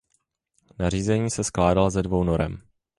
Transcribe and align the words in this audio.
Nařízení 0.79 1.29
se 1.29 1.43
skládala 1.43 1.89
ze 1.89 2.03
dvou 2.03 2.23
norem. 2.23 2.61